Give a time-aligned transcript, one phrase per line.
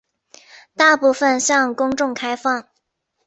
[0.75, 2.67] 大部分向公众开放。